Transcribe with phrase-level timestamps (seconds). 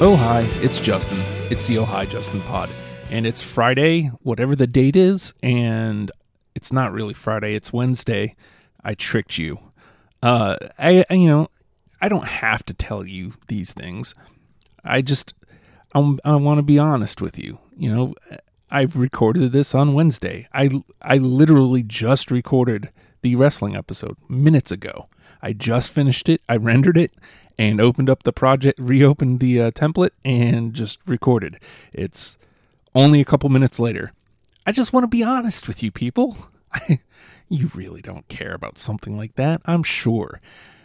[0.00, 1.18] Oh, hi, it's Justin.
[1.50, 2.70] It's the Oh, hi, Justin pod.
[3.10, 6.12] And it's Friday, whatever the date is, and
[6.54, 8.36] it's not really Friday, it's Wednesday.
[8.84, 9.58] I tricked you.
[10.22, 11.48] Uh, I, I- you know,
[12.00, 14.14] I don't have to tell you these things.
[14.84, 15.34] I just,
[15.96, 17.58] I'm, I want to be honest with you.
[17.76, 18.14] You know,
[18.70, 20.46] I've recorded this on Wednesday.
[20.54, 20.70] I,
[21.02, 22.90] I literally just recorded
[23.22, 25.08] the wrestling episode minutes ago.
[25.42, 26.40] I just finished it.
[26.48, 27.12] I rendered it
[27.58, 31.58] and opened up the project, reopened the uh, template, and just recorded.
[31.92, 32.38] It's
[32.94, 34.12] only a couple minutes later.
[34.64, 36.36] I just want to be honest with you people.
[37.48, 40.40] you really don't care about something like that, I'm sure.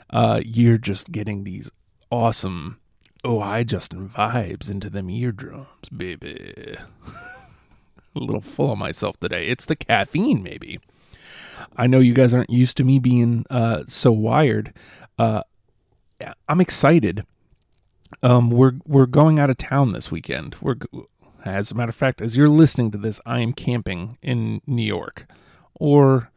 [0.09, 1.69] Uh, you're just getting these
[2.09, 2.79] awesome,
[3.23, 6.75] oh, I Justin vibes into them eardrums, baby.
[8.15, 9.47] a little full of myself today.
[9.47, 10.79] It's the caffeine, maybe.
[11.75, 14.73] I know you guys aren't used to me being uh, so wired.
[15.17, 15.43] Uh,
[16.47, 17.25] I'm excited.
[18.21, 20.55] Um, we're we're going out of town this weekend.
[20.61, 20.75] We're
[21.45, 24.85] as a matter of fact, as you're listening to this, I am camping in New
[24.85, 25.25] York,
[25.73, 26.31] or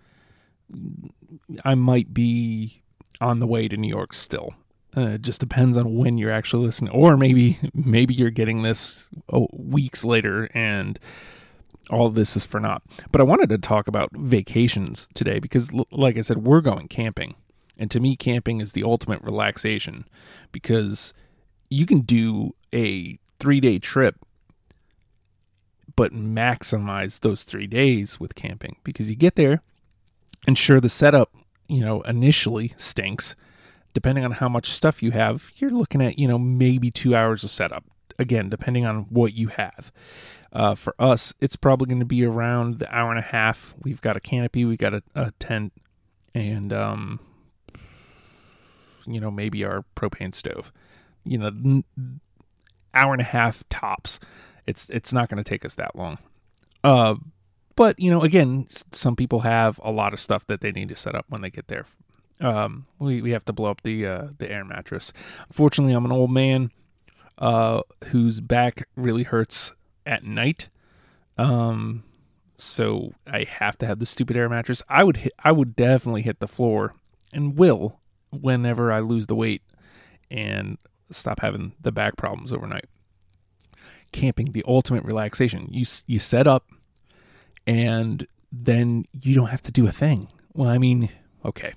[1.64, 2.82] I might be
[3.20, 4.54] on the way to New York still.
[4.96, 9.08] Uh, it just depends on when you're actually listening, or maybe maybe you're getting this
[9.32, 10.98] oh, weeks later and
[11.90, 12.82] all this is for naught.
[13.12, 17.34] But I wanted to talk about vacations today because, like I said, we're going camping.
[17.78, 20.06] And to me, camping is the ultimate relaxation
[20.52, 21.12] because
[21.68, 24.16] you can do a three day trip,
[25.94, 29.62] but maximize those three days with camping because you get there
[30.46, 31.34] and sure, the setup,
[31.68, 33.34] you know, initially stinks.
[33.92, 37.42] Depending on how much stuff you have, you're looking at, you know, maybe two hours
[37.42, 37.84] of setup.
[38.18, 39.90] Again, depending on what you have.
[40.52, 43.74] Uh, for us, it's probably going to be around the hour and a half.
[43.82, 45.72] We've got a canopy, we've got a, a tent,
[46.34, 47.20] and um,
[49.06, 50.72] you know maybe our propane stove.
[51.24, 51.84] You know, n-
[52.94, 54.18] hour and a half tops.
[54.66, 56.18] It's it's not going to take us that long.
[56.82, 57.16] Uh,
[57.76, 60.96] but you know, again, some people have a lot of stuff that they need to
[60.96, 61.86] set up when they get there.
[62.40, 65.12] Um, we we have to blow up the uh, the air mattress.
[65.48, 66.70] Unfortunately, I'm an old man
[67.38, 69.72] uh, whose back really hurts
[70.04, 70.68] at night.
[71.38, 72.04] Um,
[72.58, 74.82] so I have to have the stupid air mattress.
[74.88, 76.94] I would hit, I would definitely hit the floor
[77.32, 78.00] and will
[78.40, 79.62] whenever I lose the weight
[80.30, 80.78] and
[81.10, 82.86] stop having the back problems overnight.
[84.12, 85.68] Camping, the ultimate relaxation.
[85.70, 86.66] You you set up,
[87.66, 90.28] and then you don't have to do a thing.
[90.54, 91.10] Well, I mean,
[91.44, 91.74] okay,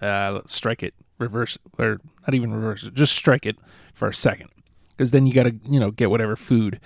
[0.00, 3.56] uh, let's strike it, reverse or not even reverse it, just strike it
[3.92, 4.48] for a second,
[4.90, 6.80] because then you got to you know get whatever food.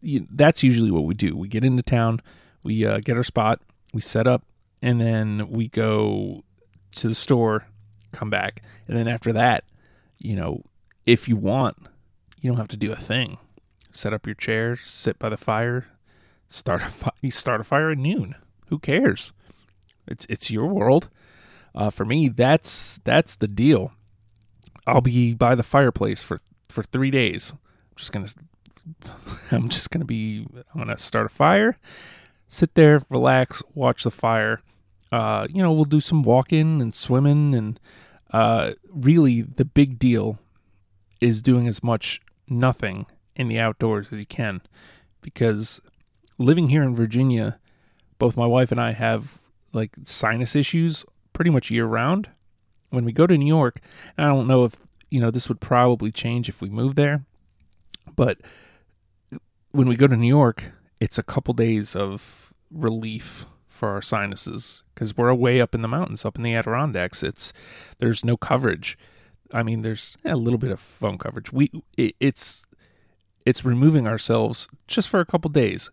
[0.00, 1.36] You, that's usually what we do.
[1.36, 2.20] We get into town,
[2.62, 3.60] we uh, get our spot,
[3.94, 4.42] we set up,
[4.82, 6.44] and then we go
[6.92, 7.68] to the store,
[8.14, 9.64] come back, and then after that,
[10.18, 10.64] you know,
[11.06, 11.76] if you want,
[12.40, 13.38] you don't have to do a thing.
[13.92, 15.86] Set up your chair, sit by the fire,
[16.48, 18.34] start a fi- you start a fire at noon.
[18.68, 19.32] Who cares?
[20.06, 21.08] It's it's your world.
[21.74, 23.92] Uh, for me, that's that's the deal.
[24.86, 27.52] I'll be by the fireplace for for three days.
[27.52, 28.28] I'm just gonna
[29.50, 31.78] I'm just gonna be I'm gonna start a fire,
[32.48, 34.60] sit there, relax, watch the fire.
[35.12, 37.78] Uh, you know, we'll do some walking and swimming, and
[38.34, 40.40] uh, really the big deal
[41.20, 43.06] is doing as much nothing
[43.36, 44.60] in the outdoors as you can,
[45.20, 45.80] because
[46.36, 47.60] living here in Virginia,
[48.18, 49.38] both my wife and I have
[49.72, 52.28] like sinus issues pretty much year round.
[52.90, 53.78] When we go to New York,
[54.18, 54.74] I don't know if
[55.10, 57.24] you know this would probably change if we move there,
[58.16, 58.38] but
[59.70, 63.46] when we go to New York, it's a couple days of relief
[63.84, 67.22] for our sinuses because we're way up in the mountains, up in the Adirondacks.
[67.22, 67.52] It's
[67.98, 68.96] there's no coverage.
[69.52, 71.52] I mean, there's a little bit of phone coverage.
[71.52, 72.64] We it, it's
[73.44, 75.90] it's removing ourselves just for a couple days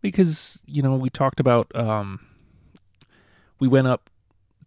[0.00, 2.20] because you know we talked about um
[3.58, 4.08] we went up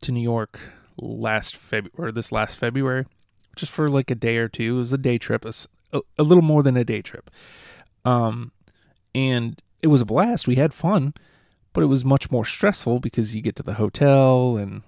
[0.01, 0.59] to New York
[0.95, 3.07] last Feb or this last February
[3.55, 4.75] just for like a day or two.
[4.75, 7.31] It was a day trip, a little more than a day trip.
[8.05, 8.51] Um,
[9.15, 10.47] and it was a blast.
[10.47, 11.15] We had fun,
[11.73, 14.83] but it was much more stressful because you get to the hotel and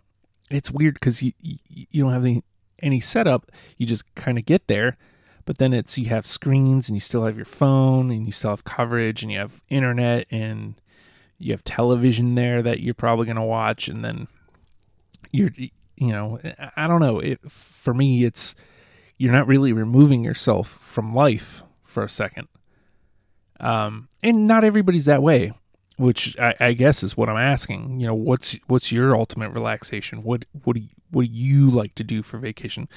[0.50, 2.44] it's weird because you, you you don't have any
[2.82, 3.52] any setup.
[3.78, 4.98] You just kind of get there,
[5.46, 8.50] but then it's you have screens and you still have your phone and you still
[8.50, 10.76] have coverage and you have internet and
[11.38, 14.28] you have television there that you're probably going to watch and then
[15.32, 15.72] you're you
[16.12, 16.40] know
[16.76, 17.20] I- don't know.
[17.20, 18.56] It for me it's
[19.18, 22.48] you're not really removing yourself from life for a second.
[23.60, 25.54] Um and not everybody's that way
[26.02, 28.00] which I, I guess is what I'm asking.
[28.00, 30.24] You know, what's what's your ultimate relaxation?
[30.24, 32.90] What what do you, what do you like to do for vacation?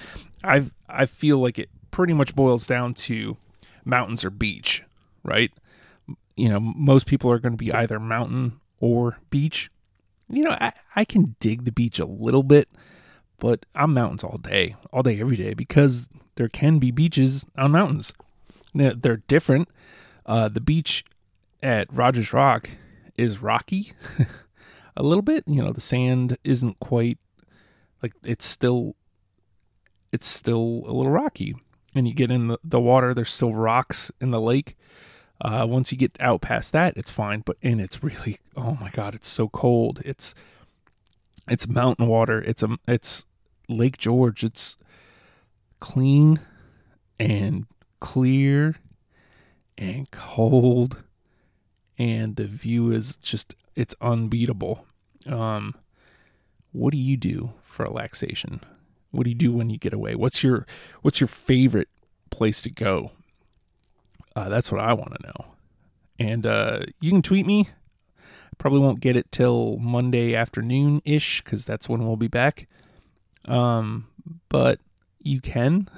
[0.43, 3.37] I I feel like it pretty much boils down to
[3.85, 4.83] mountains or beach,
[5.23, 5.53] right?
[6.35, 9.69] You know, most people are going to be either mountain or beach.
[10.31, 12.71] You know, I, I can dig the beach a little bit,
[13.39, 17.73] but I'm mountains all day, all day, every day, because there can be beaches on
[17.73, 18.15] mountains.
[18.75, 19.69] They're, different.
[20.25, 21.05] Uh, the beach
[21.63, 22.71] at Rogers Rock
[23.17, 23.93] is rocky
[24.97, 25.45] a little bit.
[25.47, 27.19] You know, the sand isn't quite
[28.03, 28.97] like it's still
[30.13, 31.55] it's still a little rocky.
[31.97, 34.77] And you get in the, the water, there's still rocks in the lake.
[35.41, 37.43] Uh, once you get out past that, it's fine.
[37.45, 40.01] But and it's really oh my god, it's so cold.
[40.05, 40.35] It's
[41.49, 42.41] it's mountain water.
[42.41, 43.25] It's a it's
[43.69, 44.45] Lake George.
[44.45, 44.77] It's
[45.81, 46.41] clean
[47.19, 47.67] and
[48.01, 48.77] clear
[49.77, 51.03] and cold
[51.99, 54.87] and the view is just it's unbeatable.
[55.27, 55.75] Um
[56.73, 58.61] what do you do for relaxation?
[59.13, 60.15] What do you do when you get away?
[60.17, 60.67] What's your
[61.03, 61.89] what's your favorite
[62.31, 63.13] place to go?
[64.35, 65.53] Uh, that's what I want to know.
[66.19, 67.69] And uh, you can tweet me.
[68.59, 72.69] Probably won't get it till Monday afternoon ish because that's when we'll be back.
[73.47, 74.09] Um,
[74.49, 74.81] but
[75.21, 75.89] you can.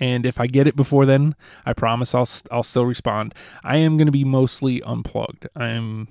[0.00, 1.34] And if I get it before then,
[1.66, 3.34] I promise I'll I'll still respond.
[3.64, 5.48] I am going to be mostly unplugged.
[5.56, 6.08] I'm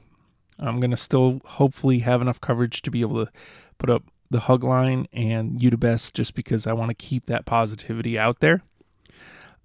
[0.59, 3.31] I'm going to still hopefully have enough coverage to be able to
[3.77, 7.27] put up the hug line and you to best just because I want to keep
[7.27, 8.61] that positivity out there.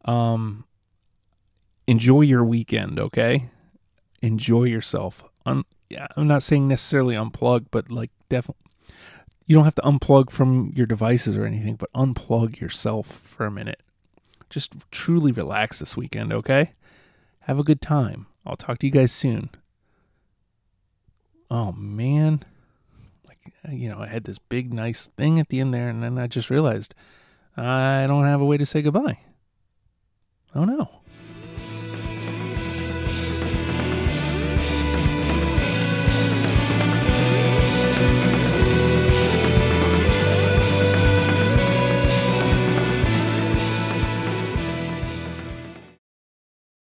[0.05, 0.65] Um
[1.87, 3.51] enjoy your weekend, okay?
[4.21, 5.25] Enjoy yourself.
[5.45, 5.65] Un-
[6.17, 8.63] I'm not saying necessarily unplug, but like definitely
[9.47, 13.51] you don't have to unplug from your devices or anything, but unplug yourself for a
[13.51, 13.83] minute.
[14.53, 16.73] Just truly relax this weekend, okay?
[17.41, 18.27] Have a good time.
[18.45, 19.49] I'll talk to you guys soon.
[21.51, 22.45] Oh man.
[23.27, 26.03] Like uh, you know, I had this big nice thing at the end there and
[26.03, 26.95] then I just realized
[27.57, 29.21] I don't have a way to say goodbye.
[30.55, 31.02] Oh no.